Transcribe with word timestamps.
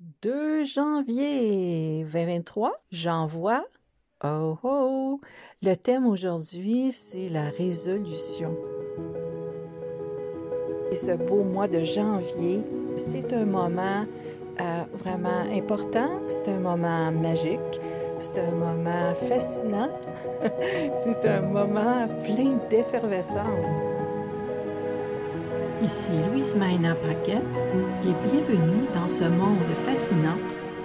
2 0.00 0.64
janvier 0.64 2.04
2023, 2.04 2.72
j'envoie. 2.90 3.64
Oh 4.22 4.58
oh! 4.62 5.20
Le 5.62 5.74
thème 5.74 6.06
aujourd'hui, 6.06 6.92
c'est 6.92 7.30
la 7.30 7.48
résolution. 7.48 8.54
Et 10.90 10.96
ce 10.96 11.12
beau 11.12 11.44
mois 11.44 11.66
de 11.66 11.82
janvier, 11.82 12.60
c'est 12.96 13.32
un 13.32 13.46
moment 13.46 14.04
euh, 14.60 14.84
vraiment 14.92 15.50
important, 15.50 16.10
c'est 16.28 16.52
un 16.52 16.60
moment 16.60 17.10
magique, 17.10 17.80
c'est 18.20 18.40
un 18.40 18.50
moment 18.50 19.14
fascinant, 19.14 19.88
c'est 20.98 21.24
un 21.24 21.40
moment 21.40 22.06
plein 22.22 22.58
d'effervescence. 22.68 23.94
Ici 25.82 26.12
Louise 26.30 26.54
Maina 26.56 26.94
Paquette 26.94 27.42
et 28.02 28.28
bienvenue 28.28 28.86
dans 28.94 29.08
ce 29.08 29.24
monde 29.24 29.68
fascinant 29.84 30.38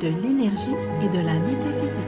de 0.00 0.08
l'énergie 0.22 0.76
et 1.02 1.08
de 1.08 1.24
la 1.24 1.40
métaphysique. 1.40 2.04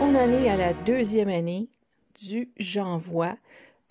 On 0.00 0.14
en 0.14 0.30
est 0.30 0.50
à 0.50 0.56
la 0.58 0.74
deuxième 0.74 1.30
année 1.30 1.70
du 2.22 2.50
J'envoie, 2.58 3.36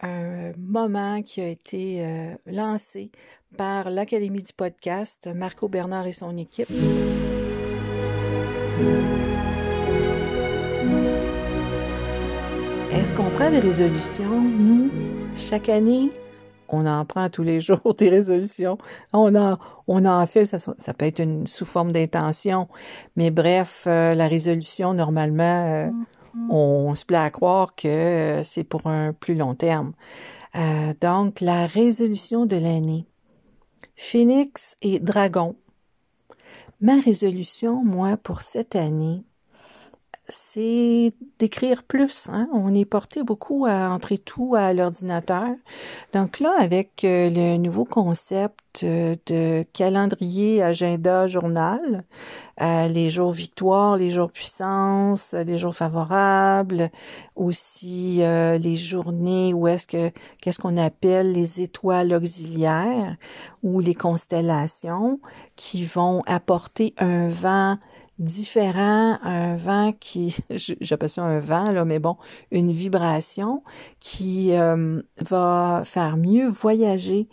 un 0.01 0.51
moment 0.59 1.23
qui 1.23 1.41
a 1.41 1.47
été 1.47 2.05
euh, 2.05 2.35
lancé 2.45 3.11
par 3.57 3.89
l'Académie 3.89 4.43
du 4.43 4.53
podcast, 4.53 5.27
Marco 5.33 5.67
Bernard 5.67 6.05
et 6.05 6.13
son 6.13 6.37
équipe. 6.37 6.69
Est-ce 12.95 13.13
qu'on 13.13 13.29
prend 13.29 13.51
des 13.51 13.59
résolutions? 13.59 14.41
Nous, 14.41 14.89
chaque 15.35 15.67
année, 15.67 16.11
on 16.69 16.85
en 16.85 17.03
prend 17.03 17.29
tous 17.29 17.43
les 17.43 17.59
jours 17.61 17.93
des 17.97 18.09
résolutions. 18.09 18.77
On 19.11 19.35
en, 19.35 19.59
on 19.87 20.05
en 20.05 20.25
fait, 20.25 20.45
ça, 20.45 20.57
ça 20.59 20.93
peut 20.93 21.05
être 21.05 21.19
une, 21.19 21.45
sous 21.45 21.65
forme 21.65 21.91
d'intention, 21.91 22.69
mais 23.17 23.31
bref, 23.31 23.83
euh, 23.85 24.13
la 24.15 24.29
résolution, 24.29 24.93
normalement, 24.93 25.43
euh, 25.43 25.91
on 26.49 26.95
se 26.95 27.05
plaît 27.05 27.17
à 27.17 27.29
croire 27.29 27.75
que 27.75 27.87
euh, 27.87 28.43
c'est 28.45 28.63
pour 28.63 28.87
un 28.87 29.11
plus 29.11 29.35
long 29.35 29.55
terme. 29.55 29.91
donc, 31.01 31.41
la 31.41 31.67
résolution 31.67 32.45
de 32.45 32.55
l'année. 32.55 33.05
Phoenix 33.97 34.77
et 34.81 34.99
Dragon. 34.99 35.57
Ma 36.79 36.99
résolution, 37.01 37.83
moi, 37.83 38.15
pour 38.15 38.41
cette 38.41 38.75
année, 38.75 39.25
c'est 40.29 41.11
d'écrire 41.39 41.83
plus. 41.83 42.29
Hein. 42.31 42.47
On 42.51 42.73
est 42.73 42.85
porté 42.85 43.23
beaucoup 43.23 43.65
à 43.65 43.89
entrer 43.89 44.17
tout 44.17 44.55
à 44.55 44.73
l'ordinateur. 44.73 45.49
Donc 46.13 46.39
là, 46.39 46.53
avec 46.57 47.03
euh, 47.03 47.29
le 47.29 47.57
nouveau 47.57 47.85
concept 47.85 48.83
euh, 48.83 49.15
de 49.27 49.63
calendrier, 49.73 50.63
agenda, 50.63 51.27
journal, 51.27 52.03
euh, 52.61 52.87
les 52.87 53.09
jours 53.09 53.31
victoires, 53.31 53.97
les 53.97 54.09
jours 54.09 54.31
puissance, 54.31 55.33
les 55.33 55.57
jours 55.57 55.75
favorables, 55.75 56.89
aussi 57.35 58.17
les 58.17 58.75
journées 58.75 59.53
où 59.53 59.67
est-ce 59.67 59.87
que 59.87 60.11
qu'est-ce 60.41 60.59
qu'on 60.59 60.77
appelle 60.77 61.33
les 61.33 61.61
étoiles 61.61 62.13
auxiliaires 62.13 63.15
ou 63.61 63.79
les 63.79 63.95
constellations 63.95 65.19
qui 65.55 65.83
vont 65.83 66.23
apporter 66.25 66.93
un 66.97 67.27
vent 67.29 67.77
différent, 68.19 69.17
un 69.23 69.55
vent 69.55 69.74
qui, 69.91 70.35
j'appelle 70.49 71.09
ça 71.09 71.23
un 71.23 71.39
vent, 71.39 71.71
là, 71.71 71.85
mais 71.85 71.99
bon, 71.99 72.17
une 72.51 72.71
vibration 72.71 73.63
qui 73.99 74.53
euh, 74.53 75.01
va 75.21 75.83
faire 75.85 76.17
mieux 76.17 76.47
voyager 76.47 77.27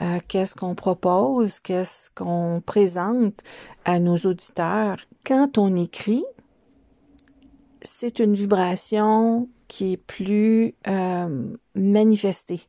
euh, 0.00 0.18
qu'est-ce 0.28 0.54
qu'on 0.54 0.74
propose, 0.74 1.60
qu'est-ce 1.60 2.10
qu'on 2.14 2.62
présente 2.64 3.34
à 3.84 3.98
nos 3.98 4.16
auditeurs. 4.16 4.98
Quand 5.24 5.58
on 5.58 5.74
écrit, 5.76 6.24
c'est 7.82 8.18
une 8.18 8.34
vibration 8.34 9.48
qui 9.66 9.92
est 9.92 9.96
plus 9.96 10.74
euh, 10.86 11.54
manifestée. 11.74 12.60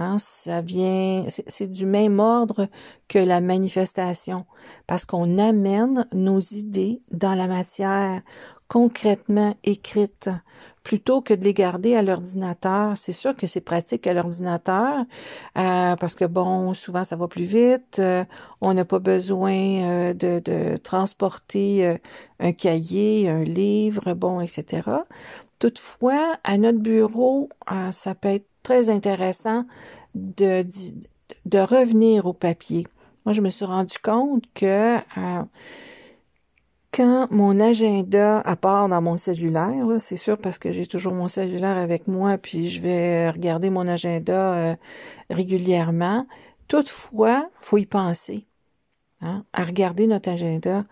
Hein, 0.00 0.16
ça 0.20 0.60
vient, 0.60 1.24
c'est 1.48 1.66
du 1.66 1.84
même 1.84 2.20
ordre 2.20 2.68
que 3.08 3.18
la 3.18 3.40
manifestation, 3.40 4.46
parce 4.86 5.04
qu'on 5.04 5.38
amène 5.38 6.06
nos 6.12 6.38
idées 6.38 7.02
dans 7.10 7.34
la 7.34 7.48
matière 7.48 8.22
concrètement 8.68 9.56
écrite, 9.64 10.30
plutôt 10.84 11.20
que 11.20 11.34
de 11.34 11.42
les 11.42 11.52
garder 11.52 11.96
à 11.96 12.02
l'ordinateur. 12.02 12.96
C'est 12.96 13.12
sûr 13.12 13.34
que 13.34 13.48
c'est 13.48 13.60
pratique 13.60 14.06
à 14.06 14.12
l'ordinateur, 14.12 15.00
euh, 15.58 15.96
parce 15.96 16.14
que 16.14 16.26
bon, 16.26 16.74
souvent 16.74 17.02
ça 17.02 17.16
va 17.16 17.26
plus 17.26 17.42
vite, 17.44 17.98
euh, 17.98 18.24
on 18.60 18.74
n'a 18.74 18.84
pas 18.84 19.00
besoin 19.00 19.52
euh, 19.52 20.14
de, 20.14 20.38
de, 20.38 20.76
transporter 20.76 21.98
un 22.38 22.52
cahier, 22.52 23.28
un 23.28 23.42
livre, 23.42 24.14
bon, 24.14 24.40
etc. 24.40 24.82
Toutefois, 25.58 26.36
à 26.44 26.56
notre 26.56 26.78
bureau, 26.78 27.48
ça 27.90 28.14
peut 28.14 28.28
être 28.28 28.46
très 28.68 28.90
intéressant 28.90 29.64
de, 30.14 30.62
revenir 31.54 32.26
au 32.26 32.34
papier. 32.34 32.86
Moi, 33.24 33.32
je 33.32 33.40
me 33.40 33.48
suis 33.48 33.64
rendu 33.64 33.96
compte 33.98 34.44
que 34.52 34.96
euh, 34.98 35.42
quand 36.92 37.28
mon 37.30 37.58
agenda, 37.60 38.40
à 38.40 38.56
part 38.56 38.90
dans 38.90 39.00
mon 39.00 39.16
cellulaire, 39.16 39.86
c'est 40.00 40.18
sûr 40.18 40.36
parce 40.36 40.58
que 40.58 40.70
j'ai 40.70 40.86
toujours 40.86 41.14
mon 41.14 41.28
cellulaire 41.28 41.78
avec 41.78 42.08
moi, 42.08 42.36
puis 42.36 42.68
je 42.68 42.82
vais 42.82 43.30
regarder 43.30 43.70
mon 43.70 43.88
agenda 43.88 44.52
euh, 44.52 44.76
régulièrement. 45.30 46.26
Toutefois, 46.66 47.48
faut 47.60 47.78
y 47.78 47.86
penser, 47.86 48.44
hein, 49.22 49.46
à 49.54 49.64
regarder 49.64 50.06
notre 50.06 50.28
agenda. 50.28 50.84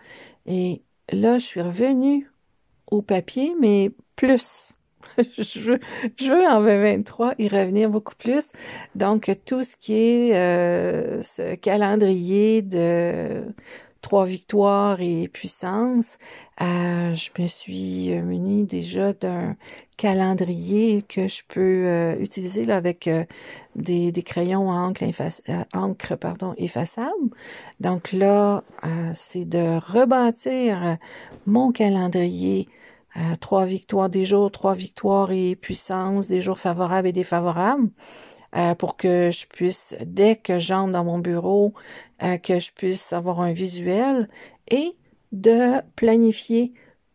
Et 0.47 0.83
là, 1.13 1.37
je 1.37 1.45
suis 1.45 1.61
revenue 1.61 2.31
au 2.91 3.03
papier, 3.03 3.55
mais 3.61 3.91
plus. 4.15 4.76
je, 5.39 5.61
veux, 5.61 5.81
je 6.17 6.31
veux 6.31 6.47
en 6.47 6.61
2023 6.61 7.35
y 7.39 7.49
revenir 7.49 7.91
beaucoup 7.91 8.15
plus. 8.17 8.53
Donc, 8.95 9.31
tout 9.45 9.63
ce 9.63 9.77
qui 9.77 9.95
est 9.95 10.37
euh, 10.37 11.23
ce 11.23 11.55
calendrier 11.55 12.63
de 12.63 13.43
trois 14.03 14.25
victoires 14.25 15.01
et 15.01 15.29
puissance, 15.29 16.19
euh, 16.61 17.13
je 17.15 17.31
me 17.41 17.47
suis 17.47 18.11
munie 18.21 18.65
déjà 18.65 19.13
d'un 19.13 19.57
calendrier 19.97 21.03
que 21.03 21.27
je 21.27 21.43
peux 21.49 21.87
euh, 21.87 22.17
utiliser 22.21 22.71
avec 22.71 23.11
des, 23.75 24.13
crayons 24.25 24.71
à 24.71 24.77
encre, 24.77 25.05
encre 25.73 26.15
effaçable. 26.59 27.31
Donc 27.81 28.13
là, 28.13 28.63
c'est 29.15 29.45
de 29.45 29.79
rebâtir 29.79 30.99
mon 31.47 31.73
calendrier 31.73 32.69
euh, 33.17 33.35
trois 33.41 33.65
victoires 33.65 34.09
des 34.09 34.25
jours, 34.25 34.51
trois 34.51 34.75
victoires 34.75 35.33
et 35.33 35.57
puissance, 35.57 36.29
des 36.29 36.41
jours 36.41 36.59
favorables 36.59 37.09
et 37.09 37.13
défavorables, 37.13 37.89
euh, 38.57 38.75
pour 38.75 38.97
que 38.97 39.31
je 39.31 39.47
puisse, 39.47 39.95
dès 40.05 40.37
que 40.37 40.59
j'entre 40.59 40.93
dans 40.93 41.05
mon 41.05 41.19
bureau, 41.19 41.73
euh, 42.23 42.39
que 42.39 42.59
je 42.59 42.73
puisse 42.73 43.13
avoir 43.13 43.41
un 43.41 43.53
visuel 43.53 44.29
et 44.71 44.97
de 45.33 45.81
planifier 45.97 46.73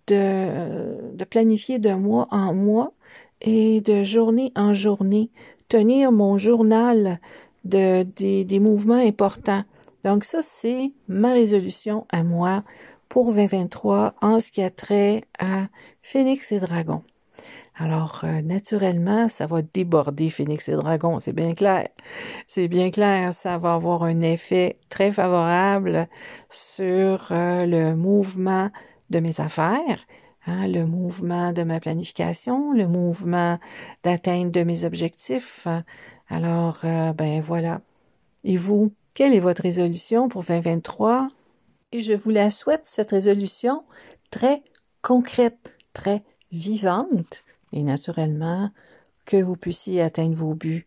de, 0.07 1.16
de 1.16 1.23
planifier 1.23 1.79
de 1.79 1.94
mois 1.94 2.28
en 2.31 2.53
mois 2.53 2.94
et 3.41 3.81
de 3.81 4.03
journée 4.03 4.51
en 4.56 4.73
journée, 4.73 5.29
tenir 5.69 6.11
mon 6.11 6.38
journal 6.38 7.19
de, 7.63 8.03
des, 8.03 8.44
des 8.44 8.59
mouvements 8.59 8.95
importants. 8.95 9.63
Donc 10.03 10.23
ça, 10.23 10.41
c'est 10.41 10.91
ma 11.07 11.34
résolution 11.34 12.06
à 12.09 12.23
moi 12.23 12.63
pour 13.11 13.33
2023 13.33 14.13
en 14.22 14.39
ce 14.39 14.51
qui 14.51 14.61
a 14.61 14.69
trait 14.69 15.25
à 15.38 15.67
Phoenix 16.01 16.53
et 16.53 16.59
Dragon. 16.59 17.03
Alors, 17.75 18.22
euh, 18.23 18.41
naturellement, 18.41 19.27
ça 19.27 19.47
va 19.47 19.61
déborder 19.61 20.29
Phoenix 20.29 20.69
et 20.69 20.75
Dragon, 20.75 21.19
c'est 21.19 21.33
bien 21.33 21.53
clair. 21.53 21.89
C'est 22.47 22.69
bien 22.69 22.89
clair, 22.89 23.33
ça 23.33 23.58
va 23.58 23.73
avoir 23.73 24.03
un 24.03 24.22
effet 24.22 24.78
très 24.87 25.11
favorable 25.11 26.08
sur 26.49 27.28
euh, 27.31 27.66
le 27.66 27.97
mouvement 27.97 28.69
de 29.09 29.19
mes 29.19 29.41
affaires, 29.41 29.99
hein, 30.47 30.69
le 30.69 30.85
mouvement 30.85 31.52
de 31.52 31.64
ma 31.64 31.81
planification, 31.81 32.72
le 32.72 32.87
mouvement 32.87 33.59
d'atteinte 34.03 34.52
de 34.52 34.64
mes 34.64 34.85
objectifs. 34.85 35.67
Alors, 36.29 36.79
euh, 36.85 37.11
ben 37.11 37.41
voilà. 37.41 37.81
Et 38.46 38.55
vous, 38.55 38.93
quelle 39.14 39.34
est 39.34 39.40
votre 39.40 39.64
résolution 39.64 40.29
pour 40.29 40.43
2023? 40.43 41.28
Et 41.91 42.02
je 42.02 42.14
vous 42.14 42.29
la 42.29 42.49
souhaite, 42.49 42.85
cette 42.85 43.11
résolution 43.11 43.84
très 44.29 44.64
concrète, 45.02 45.76
très 45.93 46.23
vivante, 46.52 47.43
et 47.73 47.84
naturellement 47.84 48.70
que 49.26 49.38
vous 49.38 49.55
puissiez 49.55 50.02
atteindre 50.02 50.35
vos 50.35 50.53
buts 50.53 50.85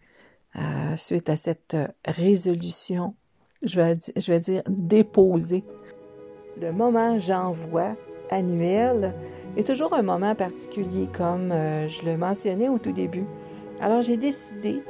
euh, 0.56 0.96
suite 0.96 1.28
à 1.30 1.36
cette 1.36 1.76
résolution, 2.06 3.14
je 3.62 3.80
vais, 3.80 3.98
je 4.16 4.32
vais 4.32 4.40
dire 4.40 4.62
déposée. 4.68 5.64
Le 6.60 6.72
moment 6.72 7.18
j'envoie 7.18 7.96
annuel 8.30 9.14
est 9.56 9.66
toujours 9.66 9.94
un 9.94 10.02
moment 10.02 10.34
particulier, 10.34 11.08
comme 11.12 11.52
euh, 11.52 11.88
je 11.88 12.04
le 12.04 12.16
mentionnais 12.16 12.68
au 12.68 12.78
tout 12.78 12.92
début. 12.92 13.24
Alors 13.80 14.02
j'ai 14.02 14.16
décidé 14.16 14.82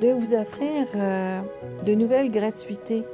de 0.00 0.08
vous 0.08 0.34
offrir 0.34 0.86
euh, 0.96 1.40
de 1.84 1.94
nouvelles 1.94 2.30
gratuités. 2.30 3.04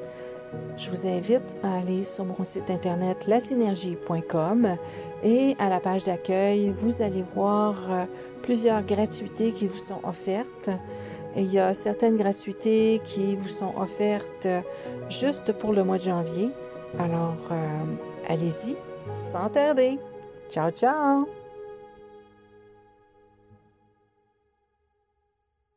Je 0.77 0.91
vous 0.91 1.07
invite 1.07 1.59
à 1.63 1.79
aller 1.79 2.03
sur 2.03 2.25
mon 2.25 2.45
site 2.45 2.71
internet 2.71 3.27
lasynergie.com 3.27 4.77
et 5.25 5.57
à 5.59 5.69
la 5.69 5.81
page 5.81 6.05
d'accueil, 6.05 6.71
vous 6.71 7.03
allez 7.03 7.25
voir 7.35 7.75
euh, 7.91 8.05
plusieurs 8.43 8.83
gratuités 8.83 9.53
qui 9.53 9.67
vous 9.67 9.77
sont 9.79 10.01
offertes. 10.05 10.71
Il 11.37 11.53
y 11.53 11.59
a 11.59 11.75
certaines 11.75 12.17
gratuités 12.17 13.01
qui 13.05 13.37
vous 13.37 13.49
sont 13.49 13.75
offertes 13.77 14.49
juste 15.11 15.53
pour 15.53 15.73
le 15.73 15.85
mois 15.85 15.99
de 15.99 16.05
janvier. 16.05 16.51
Alors, 16.99 17.37
allez-y 18.29 18.77
sans 19.11 19.49
tarder. 19.51 19.99
Ciao, 20.51 20.71
ciao! 20.71 21.48